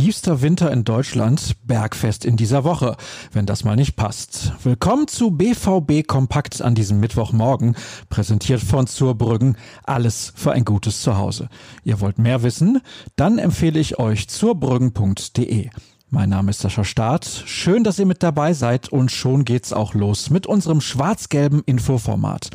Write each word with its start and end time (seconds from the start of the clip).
tiefster 0.00 0.40
Winter 0.40 0.72
in 0.72 0.84
Deutschland, 0.84 1.56
Bergfest 1.66 2.24
in 2.24 2.38
dieser 2.38 2.64
Woche, 2.64 2.96
wenn 3.32 3.44
das 3.44 3.64
mal 3.64 3.76
nicht 3.76 3.96
passt. 3.96 4.54
Willkommen 4.64 5.08
zu 5.08 5.30
BVB 5.30 6.06
Kompakt 6.06 6.62
an 6.62 6.74
diesem 6.74 7.00
Mittwochmorgen, 7.00 7.76
präsentiert 8.08 8.62
von 8.62 8.86
Zurbrüggen. 8.86 9.58
Alles 9.84 10.32
für 10.34 10.52
ein 10.52 10.64
gutes 10.64 11.02
Zuhause. 11.02 11.50
Ihr 11.84 12.00
wollt 12.00 12.18
mehr 12.18 12.42
wissen? 12.42 12.80
Dann 13.16 13.36
empfehle 13.36 13.78
ich 13.78 13.98
euch 13.98 14.26
zurbrüggen.de. 14.28 15.68
Mein 16.12 16.30
Name 16.30 16.50
ist 16.50 16.58
Sascha 16.58 16.82
Staat. 16.82 17.44
Schön, 17.46 17.84
dass 17.84 18.00
ihr 18.00 18.04
mit 18.04 18.24
dabei 18.24 18.52
seid 18.52 18.88
und 18.88 19.12
schon 19.12 19.44
geht's 19.44 19.72
auch 19.72 19.94
los 19.94 20.28
mit 20.28 20.44
unserem 20.44 20.80
schwarz-gelben 20.80 21.62
Infoformat 21.66 22.50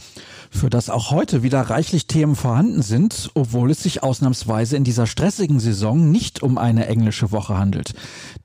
für 0.55 0.69
das 0.69 0.89
auch 0.89 1.11
heute 1.11 1.43
wieder 1.43 1.61
reichlich 1.61 2.07
Themen 2.07 2.35
vorhanden 2.35 2.81
sind, 2.81 3.29
obwohl 3.33 3.71
es 3.71 3.83
sich 3.83 4.03
ausnahmsweise 4.03 4.77
in 4.77 4.83
dieser 4.83 5.05
stressigen 5.05 5.59
Saison 5.59 6.11
nicht 6.11 6.41
um 6.41 6.57
eine 6.57 6.87
englische 6.87 7.31
Woche 7.31 7.57
handelt. 7.57 7.93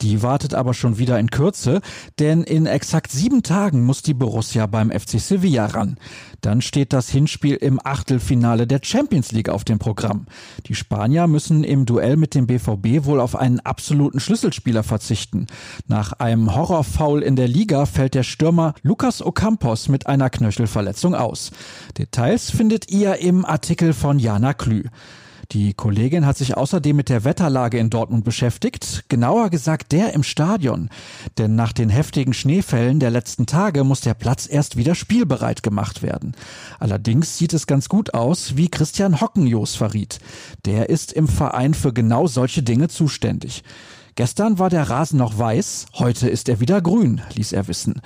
Die 0.01 0.23
wartet 0.23 0.55
aber 0.55 0.75
schon 0.75 0.99
wieder 0.99 1.19
in 1.19 1.31
Kürze, 1.31 1.81
denn 2.19 2.43
in 2.43 2.67
exakt 2.67 3.13
sieben 3.13 3.43
Tagen 3.43 3.85
muss 3.85 4.03
die 4.03 4.15
Borussia 4.15 4.67
beim 4.67 4.91
FC 4.91 5.21
Sevilla 5.21 5.67
ran. 5.67 5.97
Dann 6.41 6.63
steht 6.63 6.93
das 6.93 7.09
Hinspiel 7.11 7.55
im 7.57 7.81
Achtelfinale 7.83 8.67
der 8.67 8.81
Champions 8.83 9.33
League 9.33 9.49
auf 9.49 9.65
dem 9.65 9.79
Programm. 9.79 10.27
Die 10.67 10.75
Spanier 10.75 11.27
müssen 11.27 11.65
im 11.65 11.87
Duell 11.87 12.17
mit 12.17 12.35
dem 12.35 12.47
BVB 12.47 13.05
wohl 13.05 13.21
auf 13.21 13.37
einen 13.37 13.61
absoluten 13.61 14.21
Schlüsselspieler 14.21 14.83
verzichten. 14.83 15.00
Nach 15.87 16.13
einem 16.15 16.55
Horrorfoul 16.55 17.23
in 17.23 17.37
der 17.37 17.49
Liga 17.49 17.87
fällt 17.87 18.15
der 18.15 18.23
Stürmer 18.23 18.75
Lucas 18.83 19.23
Ocampos 19.23 19.89
mit 19.89 20.07
einer 20.07 20.31
Knöchelverletzung 20.31 21.15
aus. 21.15 21.51
Details 21.99 22.51
findet 22.51 22.91
ihr 22.91 23.17
im 23.17 23.45
Artikel 23.45 23.93
von 23.93 24.19
Jana 24.19 24.55
Klü. 24.55 24.85
Die 25.53 25.75
Kollegin 25.75 26.27
hat 26.27 26.37
sich 26.37 26.57
außerdem 26.57 26.95
mit 26.95 27.09
der 27.09 27.25
Wetterlage 27.25 27.77
in 27.79 27.91
Dortmund 27.91 28.25
beschäftigt, 28.25 29.07
genauer 29.09 29.51
gesagt 29.51 29.91
der 29.91 30.13
im 30.15 30.23
Stadion. 30.23 30.91
Denn 31.39 31.57
nach 31.57 31.73
den 31.73 31.91
heftigen 31.91 32.35
Schneefällen 32.35 33.01
der 33.01 33.11
letzten 33.11 33.47
Tage 33.47 33.83
muss 33.83 34.01
der 34.01 34.15
Platz 34.15 34.47
erst 34.49 34.77
wieder 34.77 34.95
spielbereit 34.95 35.65
gemacht 35.65 36.03
werden. 36.03 36.37
Allerdings 36.79 37.37
sieht 37.37 37.53
es 37.53 37.67
ganz 37.67 37.89
gut 37.89 38.15
aus, 38.15 38.57
wie 38.57 38.69
Christian 38.69 39.21
Hockenjos 39.21 39.75
verriet. 39.75 40.21
Der 40.67 40.89
ist 40.89 41.13
im 41.13 41.27
Verein 41.27 41.75
für 41.75 41.93
genau 41.93 42.29
solche 42.29 42.63
Dinge 42.63 42.87
zuständig. 42.87 43.65
Gestern 44.21 44.59
war 44.59 44.69
der 44.69 44.91
Rasen 44.91 45.19
noch 45.19 45.39
weiß, 45.39 45.87
heute 45.95 46.29
ist 46.29 46.51
er 46.51 46.61
wieder 46.61 46.83
grün, 46.83 47.23
ließ 47.37 47.55
er 47.55 47.69
wissen. 47.69 48.03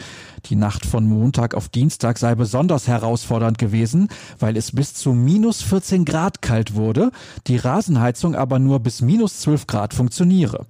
Die 0.47 0.55
Nacht 0.55 0.87
von 0.87 1.09
Montag 1.09 1.55
auf 1.57 1.69
Dienstag 1.69 2.19
sei 2.19 2.37
besonders 2.37 2.87
herausfordernd 2.87 3.59
gewesen, 3.59 4.07
weil 4.39 4.57
es 4.57 4.71
bis 4.71 4.95
zu 4.95 5.13
minus 5.13 5.63
14 5.63 6.05
Grad 6.05 6.41
kalt 6.41 6.77
wurde, 6.77 7.11
die 7.49 7.57
Rasenheizung 7.57 8.37
aber 8.37 8.61
nur 8.61 8.79
bis 8.79 9.01
minus 9.01 9.41
12 9.41 9.67
Grad 9.67 9.93
funktioniere. 9.93 10.67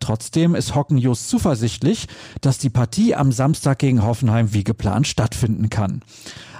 Trotzdem 0.00 0.56
ist 0.56 0.74
Hockenjus 0.74 1.28
zuversichtlich, 1.28 2.08
dass 2.40 2.58
die 2.58 2.68
Partie 2.68 3.14
am 3.14 3.30
Samstag 3.30 3.78
gegen 3.78 4.02
Hoffenheim 4.02 4.52
wie 4.52 4.64
geplant 4.64 5.06
stattfinden 5.06 5.70
kann. 5.70 6.02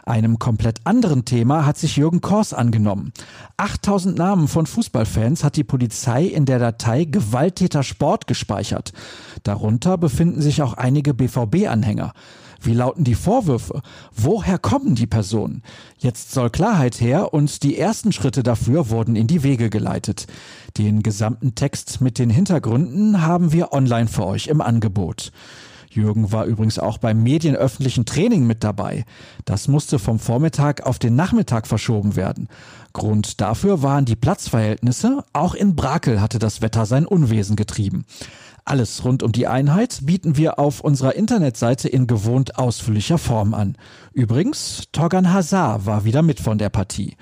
Einem 0.08 0.38
komplett 0.38 0.80
anderen 0.84 1.26
Thema 1.26 1.66
hat 1.66 1.76
sich 1.76 1.98
Jürgen 1.98 2.22
Kors 2.22 2.54
angenommen. 2.54 3.12
8000 3.58 4.16
Namen 4.16 4.48
von 4.48 4.64
Fußballfans 4.64 5.44
hat 5.44 5.56
die 5.56 5.64
Polizei 5.64 6.24
in 6.24 6.46
der 6.46 6.58
Datei 6.58 7.04
Gewalttäter 7.04 7.82
Sport 7.82 8.26
gespeichert. 8.26 8.94
Darunter 9.42 9.98
befinden 9.98 10.40
sich 10.40 10.62
auch 10.62 10.72
einige 10.72 11.12
BVB-Anhänger. 11.12 12.14
Wie 12.58 12.72
lauten 12.72 13.04
die 13.04 13.14
Vorwürfe? 13.14 13.82
Woher 14.16 14.56
kommen 14.56 14.94
die 14.94 15.06
Personen? 15.06 15.62
Jetzt 15.98 16.32
soll 16.32 16.48
Klarheit 16.48 17.02
her 17.02 17.34
und 17.34 17.62
die 17.62 17.76
ersten 17.76 18.10
Schritte 18.10 18.42
dafür 18.42 18.88
wurden 18.88 19.14
in 19.14 19.26
die 19.26 19.42
Wege 19.42 19.68
geleitet. 19.68 20.26
Den 20.78 21.02
gesamten 21.02 21.54
Text 21.54 22.00
mit 22.00 22.18
den 22.18 22.30
Hintergründen 22.30 23.20
haben 23.20 23.52
wir 23.52 23.74
online 23.74 24.08
für 24.08 24.24
euch 24.24 24.46
im 24.46 24.62
Angebot. 24.62 25.32
Jürgen 25.98 26.32
war 26.32 26.44
übrigens 26.44 26.78
auch 26.78 26.98
beim 26.98 27.22
medienöffentlichen 27.22 28.06
Training 28.06 28.46
mit 28.46 28.64
dabei. 28.64 29.04
Das 29.44 29.68
musste 29.68 29.98
vom 29.98 30.18
Vormittag 30.18 30.86
auf 30.86 30.98
den 30.98 31.16
Nachmittag 31.16 31.66
verschoben 31.66 32.16
werden. 32.16 32.48
Grund 32.92 33.40
dafür 33.40 33.82
waren 33.82 34.04
die 34.04 34.16
Platzverhältnisse. 34.16 35.24
Auch 35.32 35.54
in 35.54 35.76
Brakel 35.76 36.20
hatte 36.20 36.38
das 36.38 36.62
Wetter 36.62 36.86
sein 36.86 37.06
Unwesen 37.06 37.56
getrieben. 37.56 38.04
Alles 38.64 39.02
rund 39.04 39.22
um 39.22 39.32
die 39.32 39.46
Einheit 39.46 40.00
bieten 40.02 40.36
wir 40.36 40.58
auf 40.58 40.80
unserer 40.80 41.14
Internetseite 41.14 41.88
in 41.88 42.06
gewohnt 42.06 42.58
ausführlicher 42.58 43.16
Form 43.16 43.54
an. 43.54 43.76
Übrigens, 44.12 44.84
Torgan 44.92 45.32
Hazard 45.32 45.86
war 45.86 46.04
wieder 46.04 46.20
mit 46.20 46.38
von 46.38 46.58
der 46.58 46.68
Partie. 46.68 47.16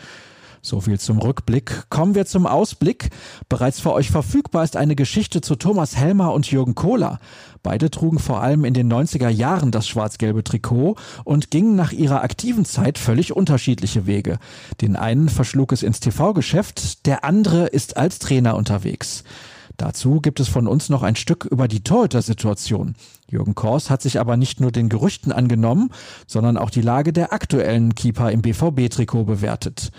So 0.66 0.80
viel 0.80 0.98
zum 0.98 1.18
Rückblick. 1.18 1.88
Kommen 1.90 2.16
wir 2.16 2.26
zum 2.26 2.44
Ausblick. 2.44 3.10
Bereits 3.48 3.78
für 3.78 3.92
euch 3.92 4.10
verfügbar 4.10 4.64
ist 4.64 4.76
eine 4.76 4.96
Geschichte 4.96 5.40
zu 5.40 5.54
Thomas 5.54 5.94
Helmer 5.94 6.32
und 6.32 6.50
Jürgen 6.50 6.74
Kohler. 6.74 7.20
Beide 7.62 7.88
trugen 7.88 8.18
vor 8.18 8.42
allem 8.42 8.64
in 8.64 8.74
den 8.74 8.92
90er 8.92 9.28
Jahren 9.28 9.70
das 9.70 9.86
schwarz-gelbe 9.86 10.42
Trikot 10.42 10.96
und 11.22 11.52
gingen 11.52 11.76
nach 11.76 11.92
ihrer 11.92 12.24
aktiven 12.24 12.64
Zeit 12.64 12.98
völlig 12.98 13.32
unterschiedliche 13.32 14.06
Wege. 14.06 14.40
Den 14.80 14.96
einen 14.96 15.28
verschlug 15.28 15.70
es 15.70 15.84
ins 15.84 16.00
TV-Geschäft, 16.00 17.06
der 17.06 17.22
andere 17.22 17.66
ist 17.66 17.96
als 17.96 18.18
Trainer 18.18 18.56
unterwegs. 18.56 19.22
Dazu 19.76 20.20
gibt 20.20 20.40
es 20.40 20.48
von 20.48 20.66
uns 20.66 20.88
noch 20.88 21.04
ein 21.04 21.14
Stück 21.14 21.44
über 21.44 21.68
die 21.68 21.84
Torhüter-Situation. 21.84 22.96
Jürgen 23.30 23.54
Kors 23.54 23.88
hat 23.88 24.02
sich 24.02 24.18
aber 24.18 24.36
nicht 24.36 24.58
nur 24.58 24.72
den 24.72 24.88
Gerüchten 24.88 25.30
angenommen, 25.30 25.90
sondern 26.26 26.56
auch 26.56 26.70
die 26.70 26.80
Lage 26.80 27.12
der 27.12 27.32
aktuellen 27.32 27.94
Keeper 27.94 28.32
im 28.32 28.42
BVB-Trikot 28.42 29.24
bewertet. 29.24 29.92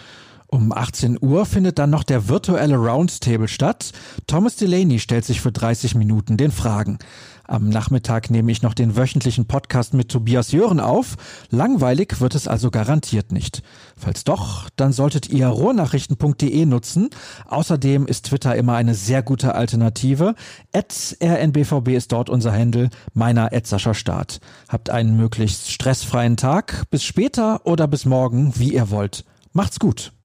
Um 0.50 0.72
18 0.72 1.18
Uhr 1.22 1.46
findet 1.46 1.78
dann 1.78 1.90
noch 1.90 2.03
der 2.03 2.30
virtuelle 2.30 2.78
Roundtable 2.78 3.50
statt. 3.50 3.91
Thomas 4.28 4.56
Delaney 4.56 5.00
stellt 5.00 5.25
sich 5.25 5.41
für 5.41 5.52
30 5.52 5.96
Minuten 5.96 6.38
den 6.38 6.52
Fragen. 6.52 7.00
Am 7.44 7.68
Nachmittag 7.69 8.30
nehme 8.30 8.52
ich 8.52 8.62
noch 8.62 8.74
den 8.74 8.96
wöchentlichen 8.96 9.46
Podcast 9.46 9.94
mit 9.94 10.09
Tobias 10.09 10.52
Jören 10.53 10.80
auf. 10.80 11.16
Langweilig 11.50 12.19
wird 12.22 12.36
es 12.36 12.47
also 12.47 12.72
garantiert 12.72 13.31
nicht. 13.31 13.62
Falls 13.97 14.24
doch, 14.24 14.69
dann 14.75 14.94
solltet 14.94 15.30
ihr 15.30 15.47
rohrnachrichten.de 15.47 16.66
nutzen. 16.66 17.09
Außerdem 17.47 18.06
ist 18.06 18.28
Twitter 18.28 18.56
immer 18.56 18.75
eine 18.75 18.96
sehr 18.96 19.24
gute 19.24 19.56
Alternative. 19.56 20.36
At 20.74 21.18
rnbvb 21.22 21.96
ist 21.96 22.12
dort 22.13 22.30
unser 22.30 22.53
Handel, 22.53 22.90
meiner 23.13 23.50
Sascha 23.63 23.94
Start. 23.94 24.40
Habt 24.69 24.90
einen 24.90 25.18
möglichst 25.18 25.72
stressfreien 25.72 26.38
Tag. 26.38 26.84
Bis 26.90 27.03
später 27.03 27.66
oder 27.66 27.88
bis 27.88 28.06
morgen, 28.06 28.53
wie 28.57 28.74
ihr 28.74 28.90
wollt. 28.91 29.25
Macht's 29.53 29.80
gut. 29.80 30.12